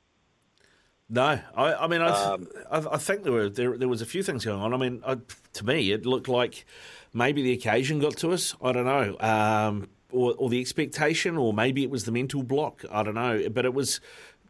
No, 1.09 1.39
I, 1.55 1.73
I 1.73 1.87
mean, 1.87 2.01
I, 2.01 2.09
um, 2.09 2.47
I, 2.69 2.77
I, 2.91 2.97
think 2.97 3.23
there 3.23 3.33
were 3.33 3.49
there, 3.49 3.75
there 3.77 3.87
was 3.87 4.01
a 4.01 4.05
few 4.05 4.21
things 4.21 4.45
going 4.45 4.61
on. 4.61 4.73
I 4.73 4.77
mean, 4.77 5.01
I, 5.05 5.17
to 5.53 5.65
me, 5.65 5.91
it 5.91 6.05
looked 6.05 6.27
like 6.27 6.65
maybe 7.13 7.41
the 7.41 7.51
occasion 7.53 7.99
got 7.99 8.15
to 8.17 8.31
us. 8.31 8.55
I 8.61 8.71
don't 8.71 8.85
know, 8.85 9.17
um, 9.19 9.89
or, 10.11 10.35
or 10.37 10.49
the 10.49 10.59
expectation, 10.59 11.35
or 11.35 11.51
maybe 11.51 11.83
it 11.83 11.89
was 11.89 12.05
the 12.05 12.11
mental 12.11 12.43
block. 12.43 12.85
I 12.91 13.01
don't 13.01 13.15
know, 13.15 13.49
but 13.49 13.65
it 13.65 13.73
was, 13.73 14.01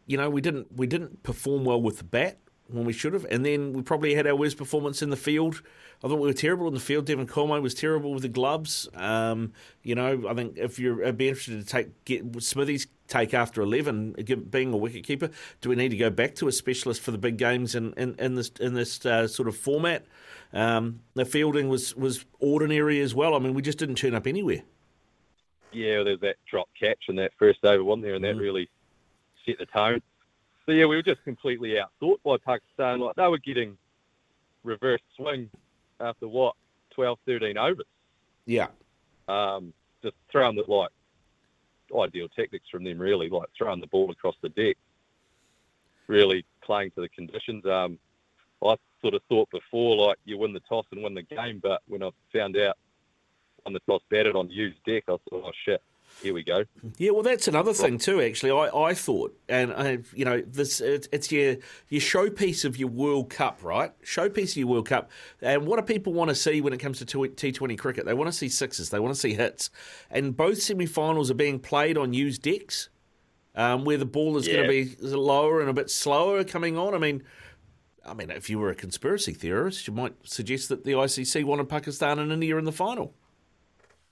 you 0.06 0.18
know, 0.18 0.28
we 0.28 0.42
didn't 0.42 0.76
we 0.76 0.86
didn't 0.86 1.22
perform 1.22 1.64
well 1.64 1.80
with 1.80 1.96
the 1.96 2.04
bat 2.04 2.38
when 2.72 2.84
we 2.84 2.92
should 2.92 3.12
have, 3.12 3.24
and 3.30 3.44
then 3.44 3.72
we 3.72 3.82
probably 3.82 4.14
had 4.14 4.26
our 4.26 4.34
worst 4.36 4.56
performance 4.56 5.02
in 5.02 5.10
the 5.10 5.16
field. 5.16 5.62
I 6.02 6.08
thought 6.08 6.16
we 6.18 6.26
were 6.28 6.32
terrible 6.32 6.66
in 6.68 6.74
the 6.74 6.80
field. 6.80 7.04
Devon 7.04 7.26
Conway 7.26 7.60
was 7.60 7.74
terrible 7.74 8.12
with 8.14 8.22
the 8.22 8.28
gloves. 8.28 8.88
Um, 8.94 9.52
you 9.82 9.94
know, 9.94 10.26
I 10.28 10.34
think 10.34 10.56
if 10.56 10.78
you're 10.78 11.04
I'd 11.06 11.18
be 11.18 11.28
interested 11.28 11.60
to 11.60 11.66
take 11.66 12.04
get 12.04 12.42
Smithy's 12.42 12.86
take 13.06 13.34
after 13.34 13.60
eleven, 13.60 14.12
being 14.50 14.72
a 14.72 14.76
wicket 14.76 15.04
keeper, 15.04 15.30
do 15.60 15.68
we 15.68 15.76
need 15.76 15.90
to 15.90 15.96
go 15.96 16.10
back 16.10 16.34
to 16.36 16.48
a 16.48 16.52
specialist 16.52 17.00
for 17.02 17.10
the 17.10 17.18
big 17.18 17.36
games 17.36 17.74
in, 17.74 17.92
in, 17.94 18.14
in 18.18 18.34
this 18.36 18.50
in 18.60 18.74
this 18.74 19.04
uh, 19.04 19.28
sort 19.28 19.48
of 19.48 19.56
format? 19.56 20.06
Um, 20.52 21.00
the 21.14 21.24
fielding 21.24 21.68
was 21.68 21.94
was 21.96 22.24
ordinary 22.38 23.00
as 23.00 23.14
well. 23.14 23.34
I 23.34 23.38
mean, 23.38 23.54
we 23.54 23.62
just 23.62 23.78
didn't 23.78 23.96
turn 23.96 24.14
up 24.14 24.26
anywhere. 24.26 24.62
yeah, 25.72 26.02
there's 26.02 26.20
that 26.20 26.36
drop 26.50 26.68
catch 26.78 27.04
and 27.08 27.18
that 27.18 27.32
first 27.38 27.64
over, 27.64 27.84
wasn't 27.84 28.04
there? 28.04 28.14
And 28.14 28.24
that 28.24 28.36
Mm. 28.36 28.40
really 28.40 28.68
set 29.46 29.58
the 29.58 29.66
tone. 29.66 30.00
So 30.66 30.72
yeah, 30.72 30.86
we 30.86 30.96
were 30.96 31.02
just 31.02 31.22
completely 31.24 31.76
outthought 31.76 32.22
by 32.24 32.36
Pakistan. 32.44 33.00
Like 33.00 33.16
they 33.16 33.26
were 33.26 33.38
getting 33.38 33.76
reverse 34.62 35.00
swing 35.16 35.50
after 36.00 36.28
what 36.28 36.54
12, 36.94 37.18
13 37.26 37.58
overs. 37.58 37.86
Yeah. 38.46 38.68
Um, 39.28 39.72
just 40.02 40.16
throwing 40.30 40.56
the 40.56 40.64
like 40.66 40.90
ideal 41.96 42.28
tactics 42.28 42.68
from 42.70 42.84
them, 42.84 42.98
really, 42.98 43.28
like 43.28 43.48
throwing 43.56 43.80
the 43.80 43.86
ball 43.86 44.10
across 44.10 44.36
the 44.42 44.48
deck, 44.50 44.76
really 46.06 46.44
playing 46.62 46.90
to 46.92 47.00
the 47.00 47.08
conditions. 47.08 47.64
Um, 47.66 47.98
I 48.62 48.76
sort 49.00 49.14
of 49.14 49.22
thought 49.28 49.50
before, 49.50 49.96
like 49.96 50.18
you 50.24 50.38
win 50.38 50.52
the 50.52 50.60
toss 50.60 50.86
and 50.92 51.02
win 51.02 51.14
the 51.14 51.22
game, 51.22 51.60
but 51.62 51.82
when 51.88 52.02
I 52.02 52.10
found 52.32 52.56
out 52.56 52.76
on 53.66 53.72
the 53.72 53.80
toss 53.80 54.02
batted 54.10 54.36
on 54.36 54.50
used 54.50 54.82
deck, 54.84 55.04
I 55.08 55.12
thought, 55.12 55.22
oh 55.32 55.50
shit, 55.64 55.82
here 56.22 56.34
we 56.34 56.42
go. 56.42 56.64
Yeah, 56.98 57.12
well, 57.12 57.22
that's 57.22 57.48
another 57.48 57.72
thing 57.72 57.98
too. 57.98 58.20
Actually, 58.20 58.52
I, 58.52 58.76
I 58.76 58.94
thought, 58.94 59.36
and 59.48 59.72
I, 59.72 59.98
you 60.14 60.24
know, 60.24 60.42
this 60.46 60.80
it, 60.80 61.08
it's 61.12 61.32
your 61.32 61.56
your 61.88 62.00
showpiece 62.00 62.64
of 62.64 62.76
your 62.76 62.88
World 62.88 63.30
Cup, 63.30 63.62
right? 63.62 63.92
Showpiece 64.02 64.50
of 64.50 64.56
your 64.58 64.68
World 64.68 64.88
Cup. 64.88 65.10
And 65.40 65.66
what 65.66 65.78
do 65.78 65.92
people 65.92 66.12
want 66.12 66.28
to 66.28 66.34
see 66.34 66.60
when 66.60 66.72
it 66.72 66.78
comes 66.78 67.02
to 67.04 67.28
T 67.28 67.52
Twenty 67.52 67.76
cricket? 67.76 68.06
They 68.06 68.14
want 68.14 68.28
to 68.28 68.36
see 68.36 68.48
sixes. 68.48 68.90
They 68.90 69.00
want 69.00 69.14
to 69.14 69.20
see 69.20 69.34
hits. 69.34 69.70
And 70.10 70.36
both 70.36 70.60
semi-finals 70.60 71.30
are 71.30 71.34
being 71.34 71.58
played 71.58 71.96
on 71.96 72.12
used 72.12 72.42
decks, 72.42 72.90
um, 73.54 73.84
where 73.84 73.96
the 73.96 74.06
ball 74.06 74.36
is 74.36 74.46
going 74.46 74.62
to 74.62 74.68
be 74.68 74.96
lower 75.00 75.60
and 75.60 75.70
a 75.70 75.74
bit 75.74 75.90
slower 75.90 76.44
coming 76.44 76.76
on. 76.76 76.94
I 76.94 76.98
mean. 76.98 77.22
I 78.02 78.14
mean, 78.14 78.30
if 78.30 78.48
you 78.48 78.58
were 78.58 78.70
a 78.70 78.74
conspiracy 78.74 79.34
theorist, 79.34 79.86
you 79.86 79.92
might 79.92 80.14
suggest 80.24 80.70
that 80.70 80.84
the 80.84 80.92
ICC 80.92 81.44
wanted 81.44 81.68
Pakistan 81.68 82.18
and 82.18 82.32
India 82.32 82.56
in 82.56 82.64
the 82.64 82.72
final. 82.72 83.12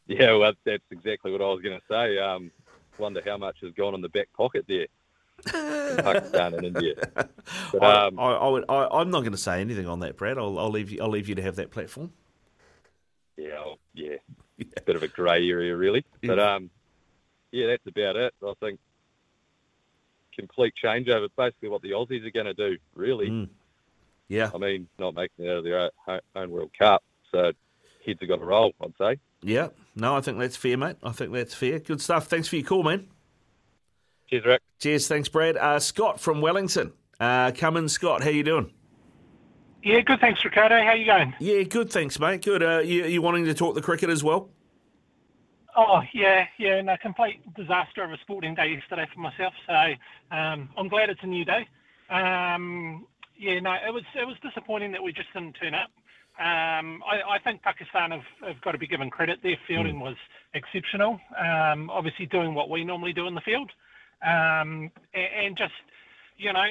Yeah, 0.09 0.37
well, 0.37 0.55
that's 0.65 0.83
exactly 0.91 1.31
what 1.31 1.43
I 1.43 1.45
was 1.45 1.61
going 1.61 1.79
to 1.79 1.85
say. 1.89 2.19
Um, 2.19 2.51
wonder 2.99 3.23
how 3.25 3.37
much 3.37 3.59
has 3.63 3.73
gone 3.75 3.95
in 3.95 4.01
the 4.01 4.09
back 4.09 4.29
pocket 4.37 4.65
there, 4.67 4.87
in 5.47 5.97
Pakistan 6.03 6.55
and 6.55 6.67
India. 6.67 6.95
But, 7.73 7.83
um, 7.83 8.19
I, 8.19 8.23
I, 8.23 8.33
I 8.33 8.49
would, 8.49 8.65
I, 8.69 8.89
I'm 8.91 9.11
not 9.11 9.21
going 9.21 9.33
to 9.33 9.39
say 9.39 9.61
anything 9.61 9.87
on 9.87 10.01
that, 10.01 10.17
Brad. 10.17 10.37
I'll, 10.39 10.59
I'll 10.59 10.71
leave 10.71 10.91
you. 10.91 11.03
I'll 11.03 11.09
leave 11.09 11.29
you 11.29 11.35
to 11.35 11.43
have 11.43 11.57
that 11.57 11.71
platform. 11.71 12.13
yeah, 13.37 13.57
oh, 13.59 13.77
yeah, 13.95 14.17
bit 14.85 14.97
of 14.97 15.03
a 15.03 15.09
grey 15.09 15.49
area, 15.49 15.75
really. 15.77 16.05
But 16.23 16.39
um, 16.39 16.71
yeah, 17.53 17.69
that's 17.69 17.87
about 17.87 18.17
it. 18.17 18.35
I 18.43 18.53
think 18.61 18.81
complete 20.37 20.75
changeover. 20.83 21.29
Basically, 21.37 21.69
what 21.69 21.83
the 21.83 21.91
Aussies 21.93 22.27
are 22.27 22.31
going 22.31 22.47
to 22.47 22.55
do, 22.55 22.77
really. 22.95 23.29
Mm. 23.29 23.49
Yeah, 24.29 24.51
I 24.55 24.59
mean, 24.59 24.89
not 24.99 25.15
making 25.15 25.47
it 25.47 25.51
out 25.51 25.59
of 25.59 25.65
their 25.65 25.91
own, 26.07 26.21
own 26.35 26.51
World 26.51 26.71
Cup, 26.79 27.03
so 27.33 27.53
heads 28.05 28.21
have 28.21 28.29
got 28.29 28.37
to 28.37 28.45
roll. 28.45 28.73
I'd 28.83 28.93
say. 28.99 29.21
yeah. 29.43 29.69
No, 29.99 30.17
I 30.17 30.21
think 30.21 30.39
that's 30.39 30.57
fair, 30.57 30.77
mate. 30.77 30.97
I 31.03 31.11
think 31.11 31.33
that's 31.33 31.55
fair. 31.55 31.81
Good 31.81 32.01
stuff. 32.01 32.29
Thanks 32.29 32.49
for 32.49 32.57
your 32.57 32.65
call, 32.65 32.85
man. 32.85 33.09
Cheers, 34.31 34.45
Rick. 34.45 34.63
Cheers. 34.79 35.09
Thanks, 35.09 35.29
Brad. 35.29 35.57
Uh, 35.57 35.81
Scott 35.81 36.21
from 36.21 36.41
Wellington. 36.41 36.93
Uh, 37.19 37.51
come 37.57 37.77
in, 37.77 37.89
Scott. 37.89 38.23
How 38.23 38.31
you 38.31 38.45
doing? 38.45 38.73
Yeah, 39.83 40.01
good. 40.01 40.21
Thanks, 40.21 40.45
Ricardo. 40.45 40.83
How 40.83 40.93
you 40.93 41.07
going? 41.07 41.35
Yeah, 41.41 41.63
good. 41.63 41.91
Thanks, 41.91 42.19
mate. 42.21 42.45
Good. 42.45 42.63
Uh, 42.63 42.79
you, 42.79 43.07
you 43.07 43.23
wanting 43.23 43.45
to 43.47 43.55
talk 43.55 43.75
the 43.75 43.83
cricket 43.83 44.11
as 44.11 44.23
well? 44.23 44.51
Oh, 45.77 46.01
yeah, 46.13 46.47
yeah. 46.59 46.77
and 46.77 46.87
No, 46.87 46.97
complete 47.01 47.41
disaster 47.55 48.05
of 48.05 48.13
a 48.13 48.19
sporting 48.19 48.55
day 48.55 48.69
yesterday 48.69 49.07
for 49.13 49.21
myself. 49.21 49.55
So 49.67 50.37
um, 50.37 50.69
I'm 50.77 50.89
glad 50.89 51.11
it's 51.11 51.23
a 51.23 51.27
new 51.27 51.45
day. 51.45 51.67
Um, 52.11 53.07
yeah, 53.37 53.61
no, 53.61 53.75
it 53.75 53.93
was 53.93 54.03
it 54.17 54.27
was 54.27 54.37
disappointing 54.43 54.93
that 54.93 55.03
we 55.03 55.13
just 55.13 55.33
didn't 55.33 55.53
turn 55.55 55.75
up. 55.75 55.91
Um, 56.39 57.03
I, 57.05 57.35
I 57.35 57.39
think 57.43 57.63
Pakistan 57.63 58.13
have, 58.13 58.23
have 58.47 58.61
got 58.61 58.73
to 58.73 58.79
be 58.79 58.87
given 58.87 59.11
credit. 59.11 59.41
Their 59.43 59.59
fielding 59.67 59.99
was 60.01 60.17
exceptional. 60.55 61.19
Um, 61.37 61.91
obviously, 61.91 62.27
doing 62.27 62.55
what 62.55 62.71
we 62.71 62.85
normally 62.85 63.13
do 63.13 63.27
in 63.27 63.35
the 63.35 63.41
field, 63.41 63.71
um, 64.23 64.91
and, 65.15 65.29
and 65.47 65.57
just 65.57 65.73
you 66.39 66.53
know, 66.53 66.67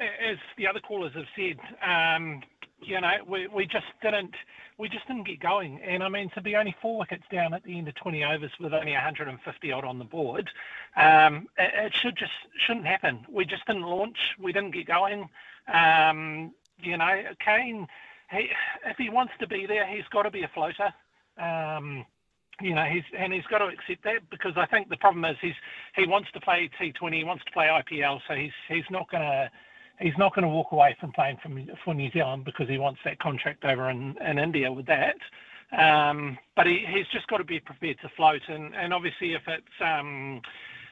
as 0.00 0.38
the 0.56 0.66
other 0.66 0.80
callers 0.80 1.12
have 1.14 1.26
said, 1.36 1.58
um, 1.86 2.42
you 2.80 3.00
know, 3.00 3.12
we, 3.28 3.46
we 3.48 3.66
just 3.66 3.86
didn't 4.02 4.34
we 4.78 4.88
just 4.88 5.06
didn't 5.06 5.26
get 5.26 5.40
going. 5.40 5.80
And 5.82 6.02
I 6.02 6.08
mean, 6.08 6.30
to 6.34 6.40
be 6.40 6.56
only 6.56 6.74
four 6.82 6.98
wickets 6.98 7.24
down 7.30 7.54
at 7.54 7.62
the 7.64 7.78
end 7.78 7.88
of 7.88 7.94
20 7.94 8.24
overs 8.24 8.50
with 8.60 8.74
only 8.74 8.92
150 8.92 9.72
odd 9.72 9.84
on 9.84 9.98
the 9.98 10.04
board, 10.04 10.50
um, 10.96 11.48
it, 11.58 11.72
it 11.86 11.94
should 11.94 12.16
just 12.16 12.32
shouldn't 12.66 12.86
happen. 12.86 13.24
We 13.30 13.44
just 13.44 13.66
didn't 13.66 13.82
launch. 13.82 14.18
We 14.38 14.52
didn't 14.52 14.72
get 14.72 14.86
going. 14.86 15.28
Um, 15.72 16.52
you 16.78 16.96
know, 16.96 17.22
Kane, 17.40 17.86
he, 18.30 18.48
if 18.84 18.96
he 18.96 19.08
wants 19.08 19.32
to 19.40 19.46
be 19.46 19.66
there, 19.66 19.86
he's 19.86 20.06
got 20.12 20.22
to 20.22 20.30
be 20.30 20.42
a 20.42 20.50
floater. 20.54 20.92
Um, 21.38 22.04
you 22.60 22.74
know, 22.74 22.84
he's 22.84 23.04
and 23.16 23.32
he's 23.32 23.46
got 23.50 23.58
to 23.58 23.66
accept 23.66 24.04
that 24.04 24.30
because 24.30 24.52
I 24.56 24.66
think 24.66 24.88
the 24.88 24.96
problem 24.96 25.24
is 25.24 25.36
he's 25.40 25.54
he 25.94 26.06
wants 26.06 26.30
to 26.32 26.40
play 26.40 26.70
T20, 26.80 27.14
he 27.14 27.24
wants 27.24 27.44
to 27.44 27.52
play 27.52 27.66
IPL, 27.66 28.20
so 28.26 28.34
he's 28.34 28.52
he's 28.68 28.84
not 28.90 29.10
to 29.10 29.50
he's 30.00 30.16
not 30.18 30.32
to 30.34 30.48
walk 30.48 30.72
away 30.72 30.96
from 31.00 31.12
playing 31.12 31.38
for, 31.42 31.50
for 31.84 31.94
New 31.94 32.10
Zealand 32.12 32.44
because 32.44 32.68
he 32.68 32.78
wants 32.78 33.00
that 33.04 33.18
contract 33.18 33.64
over 33.64 33.90
in, 33.90 34.16
in 34.26 34.38
India 34.38 34.72
with 34.72 34.86
that. 34.86 35.16
Um, 35.76 36.38
but 36.54 36.66
he, 36.66 36.84
he's 36.88 37.06
just 37.12 37.26
got 37.26 37.38
to 37.38 37.44
be 37.44 37.60
prepared 37.60 37.98
to 38.02 38.08
float, 38.16 38.42
and, 38.48 38.74
and 38.74 38.94
obviously 38.94 39.34
if 39.34 39.42
it's 39.48 39.66
um, 39.80 40.40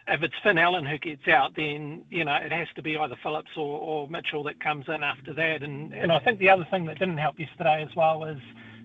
if 0.09 0.23
it's 0.23 0.35
Finn 0.43 0.59
Allen 0.59 0.85
who 0.85 0.99
gets 0.99 1.27
out, 1.29 1.55
then 1.57 2.05
you 2.11 2.25
know 2.25 2.35
it 2.35 2.53
has 2.53 2.69
to 2.77 2.83
be 2.83 2.97
either 2.97 3.17
Phillips 3.23 3.51
or, 3.57 3.81
or 3.81 4.09
Mitchell 4.09 4.43
that 4.45 4.61
comes 4.61 4.87
in 4.89 5.03
after 5.03 5.33
that. 5.35 5.63
And 5.63 5.93
and 5.93 6.13
I 6.13 6.19
think 6.19 6.39
the 6.39 6.51
other 6.51 6.67
thing 6.71 6.85
that 6.87 6.99
didn't 6.99 7.19
help 7.19 7.39
yesterday 7.39 7.83
as 7.83 7.95
well 7.97 8.25
is 8.25 8.39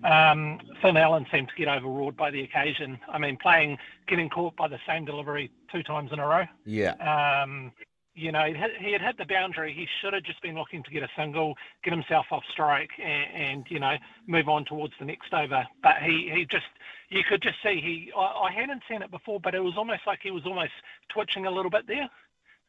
um, 0.04 0.58
Finn 0.80 0.96
Allen 0.96 1.26
seemed 1.32 1.48
to 1.48 1.54
get 1.56 1.68
overawed 1.68 2.16
by 2.16 2.30
the 2.30 2.42
occasion. 2.42 2.98
I 3.08 3.18
mean, 3.18 3.36
playing 3.36 3.78
getting 4.06 4.30
caught 4.30 4.56
by 4.56 4.68
the 4.68 4.78
same 4.86 5.04
delivery 5.04 5.50
two 5.70 5.82
times 5.82 6.10
in 6.12 6.18
a 6.18 6.26
row. 6.26 6.44
Yeah. 6.64 6.92
Um, 6.94 7.72
you 8.20 8.32
know, 8.32 8.44
he 8.44 8.92
had, 8.92 9.00
hit 9.00 9.16
the 9.16 9.24
boundary. 9.24 9.72
He 9.72 9.86
should 10.00 10.12
have 10.12 10.22
just 10.22 10.42
been 10.42 10.54
looking 10.54 10.82
to 10.82 10.90
get 10.90 11.02
a 11.02 11.08
single, 11.16 11.54
get 11.82 11.92
himself 11.92 12.26
off 12.30 12.42
strike, 12.52 12.90
and, 13.02 13.34
and 13.34 13.66
you 13.68 13.80
know, 13.80 13.94
move 14.26 14.48
on 14.48 14.64
towards 14.66 14.92
the 14.98 15.06
next 15.06 15.32
over. 15.32 15.66
But 15.82 15.96
he, 16.02 16.30
he 16.32 16.44
just, 16.44 16.66
you 17.08 17.22
could 17.28 17.42
just 17.42 17.56
see 17.62 17.80
he. 17.80 18.12
I, 18.16 18.48
I 18.48 18.52
hadn't 18.52 18.82
seen 18.88 19.02
it 19.02 19.10
before, 19.10 19.40
but 19.40 19.54
it 19.54 19.64
was 19.64 19.74
almost 19.76 20.02
like 20.06 20.20
he 20.22 20.30
was 20.30 20.44
almost 20.44 20.72
twitching 21.08 21.46
a 21.46 21.50
little 21.50 21.70
bit 21.70 21.86
there. 21.86 22.08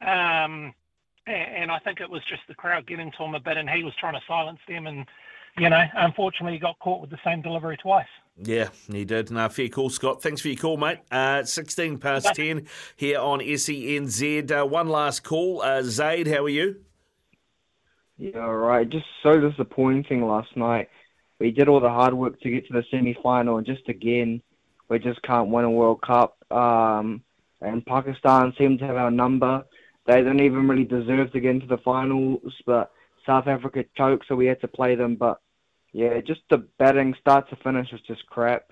Um, 0.02 0.74
and, 1.28 1.56
and 1.56 1.72
I 1.72 1.80
think 1.80 2.00
it 2.00 2.10
was 2.10 2.24
just 2.30 2.44
the 2.48 2.56
crowd 2.56 2.88
getting 2.88 3.12
to 3.12 3.24
him 3.24 3.36
a 3.36 3.40
bit, 3.40 3.58
and 3.58 3.70
he 3.70 3.84
was 3.84 3.94
trying 4.00 4.14
to 4.14 4.26
silence 4.28 4.60
them. 4.68 4.88
And 4.88 5.06
you 5.58 5.70
know, 5.70 5.84
unfortunately, 5.96 6.54
he 6.54 6.60
got 6.60 6.80
caught 6.80 7.02
with 7.02 7.10
the 7.10 7.20
same 7.24 7.42
delivery 7.42 7.78
twice. 7.78 8.08
Yeah, 8.38 8.70
he 8.92 9.06
did. 9.06 9.30
No, 9.30 9.48
fair 9.50 9.70
call, 9.70 9.90
Scott. 9.90 10.22
Thanks 10.22 10.42
for 10.42 10.48
your 10.48 10.58
call, 10.58 10.78
mate. 10.78 11.00
Uh, 11.12 11.44
16 11.44 11.98
past 12.00 12.34
10 12.34 12.68
here 12.96 13.20
on 13.20 13.40
SENZ. 13.40 14.52
Uh, 14.52 14.66
one 14.66 14.88
last 14.88 15.24
call. 15.24 15.62
Uh, 15.62 15.84
Zaid, 15.84 16.28
how 16.28 16.44
are 16.46 16.50
you? 16.50 16.78
Yeah, 18.18 18.40
all 18.40 18.56
right. 18.56 18.88
Just 18.90 19.06
so 19.22 19.40
disappointing 19.40 20.26
last 20.26 20.56
night. 20.56 20.90
We 21.40 21.52
did 21.52 21.68
all 21.68 21.80
the 21.80 21.90
hard 21.90 22.14
work 22.14 22.40
to 22.42 22.50
get 22.50 22.68
to 22.68 22.74
the 22.74 22.84
semi-final, 22.92 23.58
and 23.58 23.66
just 23.66 23.90
again, 23.90 24.42
we 24.90 25.00
just 25.00 25.22
can't 25.24 25.50
win 25.50 25.66
a 25.66 25.72
World 25.72 26.02
Cup. 26.02 26.38
Um, 26.52 27.24
and 27.62 27.86
Pakistan 27.86 28.54
seem 28.58 28.78
to 28.78 28.86
have 28.86 28.96
our 28.96 29.12
number. 29.12 29.64
They 30.06 30.22
don't 30.22 30.42
even 30.42 30.68
really 30.68 30.84
deserve 30.84 31.32
to 31.32 31.40
get 31.40 31.52
into 31.52 31.68
the 31.68 31.78
finals, 31.80 32.54
but 32.66 32.92
South 33.26 33.48
Africa 33.48 33.86
choked, 33.98 34.26
so 34.28 34.36
we 34.36 34.46
had 34.46 34.62
to 34.62 34.68
play 34.68 34.96
them. 34.96 35.16
But 35.16 35.40
yeah, 35.94 36.22
just 36.22 36.42
the 36.50 36.60
batting 36.80 37.16
start 37.20 37.50
to 37.50 37.56
finish 37.58 37.92
was 37.92 38.02
just 38.02 38.26
crap. 38.28 38.72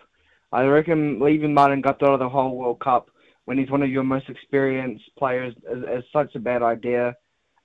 I 0.51 0.63
reckon 0.63 1.19
leaving 1.19 1.53
Martin 1.53 1.81
Guptill 1.81 2.13
of 2.13 2.19
the 2.19 2.29
whole 2.29 2.55
World 2.55 2.79
Cup 2.79 3.09
when 3.45 3.57
he's 3.57 3.71
one 3.71 3.83
of 3.83 3.89
your 3.89 4.03
most 4.03 4.29
experienced 4.29 5.05
players 5.17 5.53
is, 5.71 5.83
is 5.83 6.03
such 6.13 6.35
a 6.35 6.39
bad 6.39 6.61
idea. 6.61 7.15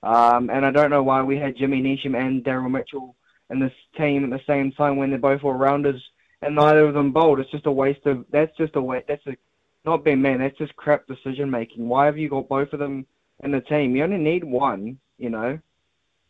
Um, 0.03 0.49
and 0.49 0.65
I 0.65 0.71
don't 0.71 0.89
know 0.89 1.03
why 1.03 1.23
we 1.23 1.37
had 1.37 1.57
Jimmy 1.57 1.81
Neesham 1.81 2.19
and 2.19 2.43
Daryl 2.43 2.71
Mitchell 2.71 3.15
in 3.49 3.59
this 3.59 3.73
team 3.97 4.23
at 4.23 4.29
the 4.29 4.43
same 4.45 4.71
time 4.71 4.97
when 4.97 5.09
they're 5.09 5.19
both 5.19 5.43
all 5.43 5.53
rounders 5.53 6.01
and 6.41 6.55
neither 6.55 6.85
of 6.85 6.93
them 6.93 7.11
bowled. 7.11 7.39
It's 7.39 7.51
just 7.51 7.65
a 7.65 7.71
waste 7.71 8.05
of. 8.05 8.25
That's 8.31 8.55
just 8.57 8.75
a 8.75 8.81
waste. 8.81 9.07
That's 9.07 9.25
a 9.27 9.35
not 9.83 10.03
being 10.03 10.21
man. 10.21 10.39
That's 10.39 10.57
just 10.57 10.75
crap 10.75 11.07
decision 11.07 11.49
making. 11.49 11.87
Why 11.87 12.05
have 12.05 12.17
you 12.17 12.29
got 12.29 12.49
both 12.49 12.73
of 12.73 12.79
them 12.79 13.05
in 13.43 13.51
the 13.51 13.61
team? 13.61 13.95
You 13.95 14.03
only 14.03 14.17
need 14.17 14.43
one. 14.43 14.99
You 15.17 15.29
know. 15.29 15.59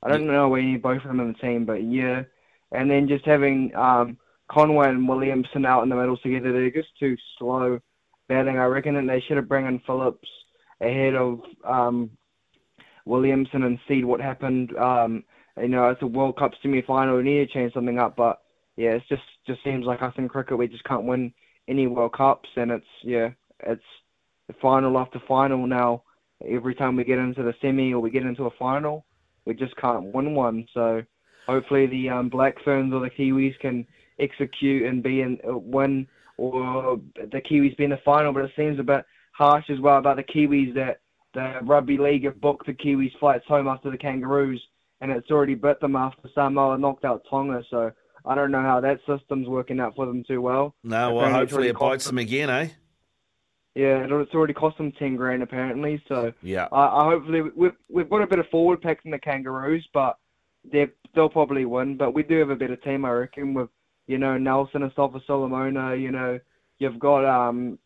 I 0.04 0.10
don't 0.10 0.28
know 0.28 0.54
you 0.56 0.72
need 0.72 0.82
both 0.82 1.02
of 1.02 1.08
them 1.08 1.20
in 1.20 1.34
the 1.34 1.40
team, 1.40 1.66
but 1.66 1.84
yeah. 1.84 2.24
And 2.72 2.90
then 2.90 3.08
just 3.08 3.26
having 3.26 3.74
um, 3.76 4.18
Conway 4.52 4.90
and 4.90 5.08
Williamson 5.08 5.66
out 5.66 5.84
in 5.84 5.90
the 5.90 5.96
middle 5.96 6.18
together, 6.18 6.52
they're 6.52 6.70
just 6.70 6.98
too 7.00 7.16
slow 7.38 7.80
batting. 8.28 8.58
I 8.58 8.66
reckon 8.66 8.96
that 8.96 9.08
they 9.08 9.22
should 9.22 9.38
have 9.38 9.48
bring 9.48 9.66
in 9.66 9.80
Phillips 9.86 10.28
ahead 10.82 11.16
of 11.16 11.42
um, 11.64 12.12
Williamson 13.06 13.64
and 13.64 13.80
see 13.88 14.04
what 14.04 14.20
happened. 14.20 14.76
Um, 14.78 15.24
you 15.58 15.70
know, 15.70 15.90
it's 15.90 16.02
a 16.02 16.08
World 16.08 16.38
Cup 16.38 16.52
semi-final. 16.62 17.18
We 17.18 17.24
need 17.24 17.48
to 17.48 17.54
change 17.54 17.74
something 17.74 18.00
up, 18.00 18.16
but 18.16 18.42
yeah, 18.76 18.92
it 18.92 19.04
just 19.08 19.22
just 19.48 19.64
seems 19.64 19.86
like 19.86 20.02
us 20.02 20.14
in 20.18 20.28
cricket, 20.28 20.58
we 20.58 20.68
just 20.68 20.84
can't 20.84 21.06
win 21.06 21.34
any 21.68 21.88
World 21.88 22.14
Cups, 22.14 22.50
and 22.56 22.72
it's 22.72 22.86
yeah, 23.04 23.30
it's 23.62 23.84
the 24.48 24.54
final 24.62 24.98
after 24.98 25.20
final 25.28 25.66
now. 25.66 26.04
Every 26.46 26.76
time 26.76 26.96
we 26.96 27.06
get 27.06 27.18
into 27.18 27.44
the 27.44 27.54
semi 27.62 27.94
or 27.94 28.00
we 28.00 28.10
get 28.10 28.26
into 28.26 28.46
a 28.46 28.52
final, 28.60 29.06
we 29.46 29.54
just 29.54 29.76
can't 29.78 30.14
win 30.14 30.36
one. 30.36 30.68
So 30.74 31.04
hopefully 31.48 31.88
the 31.88 32.10
um, 32.10 32.30
Black 32.30 32.56
Ferns 32.64 32.94
or 32.94 33.00
the 33.00 33.10
Kiwis 33.10 33.58
can 33.60 33.86
execute 34.20 34.86
and 34.86 35.04
be 35.04 35.22
in 35.22 35.40
uh, 35.48 35.58
win 35.58 36.08
or 36.38 37.00
the 37.16 37.42
Kiwis 37.42 37.78
being 37.78 37.92
in 37.92 37.98
the 37.98 38.02
final, 38.04 38.34
but 38.34 38.44
it 38.44 38.52
seems 38.56 38.80
a 38.80 38.84
bit 38.84 39.06
harsh 39.32 39.70
as 39.70 39.80
well 39.80 39.98
about 39.98 40.18
the 40.18 40.24
Kiwis 40.24 40.74
that 40.76 41.00
the 41.34 41.60
rugby 41.64 41.98
league 41.98 42.26
have 42.26 42.42
booked 42.42 42.66
the 42.66 42.74
Kiwis 42.74 43.18
flights 43.20 43.46
home 43.48 43.68
after 43.68 43.92
the 43.92 43.98
Kangaroos, 43.98 44.62
and 45.02 45.12
it's 45.12 45.32
already 45.32 45.56
bit 45.56 45.80
them 45.80 45.96
after 45.96 46.30
Samoa 46.34 46.78
knocked 46.78 47.06
out 47.06 47.24
Tonga. 47.30 47.64
So 47.70 47.92
I 48.26 48.36
don't 48.36 48.52
know 48.52 48.62
how 48.62 48.82
that 48.82 49.00
system's 49.08 49.48
working 49.48 49.80
out 49.80 49.96
for 49.96 50.06
them 50.06 50.24
too 50.28 50.42
well. 50.42 50.76
No, 50.84 51.14
well, 51.14 51.26
Apparently 51.26 51.40
hopefully 51.40 51.68
it 51.70 51.80
bites 51.80 52.06
them 52.06 52.18
again, 52.18 52.50
eh? 52.50 52.70
Yeah, 53.76 54.04
it- 54.06 54.12
it's 54.12 54.34
already 54.34 54.54
cost 54.54 54.78
them 54.78 54.92
ten 54.94 55.16
grand 55.16 55.44
apparently. 55.44 56.02
So 56.08 56.34
Yeah. 56.42 56.68
I, 56.72 56.86
I 56.88 57.04
hopefully 57.06 57.42
we've 57.42 57.76
we've 57.90 58.10
got 58.10 58.22
a 58.22 58.28
bit 58.28 58.40
of 58.40 58.48
forward 58.50 58.82
pack 58.82 59.04
than 59.04 59.12
the 59.12 59.20
Kangaroos, 59.20 59.88
but 59.94 60.18
they 60.64 60.88
they'll 61.14 61.30
probably 61.30 61.66
win. 61.66 61.98
But 61.98 62.14
we 62.14 62.24
do 62.24 62.40
have 62.40 62.50
a 62.50 62.56
better 62.56 62.78
team, 62.78 63.06
I 63.06 63.12
reckon, 63.12 63.54
with 63.54 63.70
you 64.08 64.18
know 64.18 64.38
Nelson 64.38 64.90
Asofa-Solomona. 64.90 65.96
You 65.96 66.12
know, 66.12 66.40
you've 66.80 67.00
got 67.00 67.26
um 67.26 67.78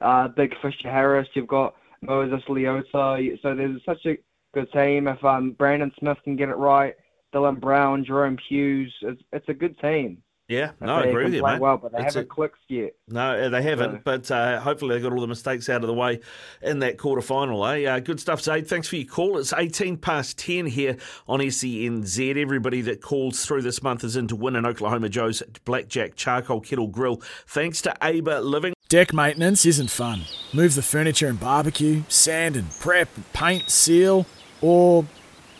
uh 0.00 0.28
Big 0.28 0.54
Fisher 0.62 0.88
Harris. 0.90 1.28
You've 1.34 1.48
got 1.48 1.74
Moses 2.02 2.42
Leota. 2.48 3.38
So 3.42 3.54
there's 3.54 3.84
such 3.84 4.06
a 4.06 4.16
good 4.54 4.70
team. 4.72 5.08
If 5.08 5.22
um 5.24 5.52
Brandon 5.52 5.92
Smith 5.98 6.18
can 6.22 6.36
get 6.36 6.48
it 6.50 6.56
right, 6.56 6.94
Dylan 7.34 7.58
Brown, 7.60 8.04
Jahrome 8.04 8.38
Hughes, 8.48 8.94
it's 9.02 9.22
it's 9.32 9.48
a 9.48 9.54
good 9.54 9.76
team. 9.80 10.22
Yeah, 10.50 10.72
no, 10.80 10.96
I 10.96 11.04
agree 11.04 11.26
with 11.26 11.34
you, 11.34 11.44
mate. 11.44 11.60
Well, 11.60 11.76
but 11.76 11.92
they 11.92 11.98
It's 11.98 12.14
haven't 12.14 12.22
a- 12.24 12.34
clicked 12.34 12.58
yet. 12.66 12.94
No, 13.06 13.34
uh, 13.38 13.48
they 13.50 13.62
haven't, 13.62 13.92
No. 13.92 14.00
but 14.02 14.28
uh, 14.32 14.58
hopefully 14.58 14.96
they 14.96 15.00
got 15.00 15.12
all 15.12 15.20
the 15.20 15.28
mistakes 15.28 15.68
out 15.68 15.82
of 15.82 15.86
the 15.86 15.94
way 15.94 16.18
in 16.60 16.80
that 16.80 16.98
quarter 16.98 17.22
final. 17.22 17.64
Eh? 17.66 17.84
Uh, 17.84 18.00
good 18.00 18.18
stuff, 18.18 18.40
Zaid. 18.42 18.66
Thanks 18.66 18.88
for 18.88 18.96
your 18.96 19.06
call. 19.06 19.38
It's 19.38 19.52
18 19.52 19.96
past 19.98 20.38
10 20.38 20.66
here 20.66 20.96
on 21.28 21.38
SENZ. 21.38 22.36
Everybody 22.36 22.80
that 22.80 23.00
calls 23.00 23.44
through 23.46 23.62
this 23.62 23.80
month 23.80 24.02
is 24.02 24.16
in 24.16 24.26
to 24.26 24.34
win 24.34 24.56
an 24.56 24.66
Oklahoma 24.66 25.08
Joe's 25.08 25.40
Blackjack 25.64 26.16
Charcoal 26.16 26.60
Kettle 26.60 26.88
Grill. 26.88 27.22
Thanks 27.46 27.80
to 27.82 27.94
Aber 28.04 28.40
Living. 28.40 28.74
Deck 28.88 29.12
maintenance 29.14 29.64
isn't 29.64 29.88
fun. 29.90 30.22
Move 30.52 30.74
the 30.74 30.82
furniture 30.82 31.28
and 31.28 31.38
barbecue, 31.38 32.02
sand 32.08 32.56
and 32.56 32.68
prep, 32.80 33.08
paint, 33.32 33.70
seal, 33.70 34.26
or 34.60 35.06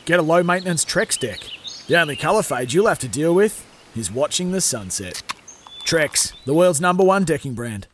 get 0.05 0.19
a 0.19 0.23
low 0.23 0.43
maintenance 0.43 0.85
Trex 0.85 1.17
deck. 1.17 1.39
The 1.87 1.95
only 2.01 2.17
colour 2.17 2.43
fade 2.43 2.73
you'll 2.73 2.89
have 2.89 2.99
to 2.99 3.09
deal 3.09 3.33
with 3.33 3.65
is 3.97 4.13
watching 4.13 4.53
the 4.53 4.61
sunset. 4.61 5.23
Trex, 5.85 6.33
the 6.45 6.55
world's 6.55 6.81
number 6.81 7.03
one 7.03 7.25
decking 7.25 7.55
brand. 7.55 7.87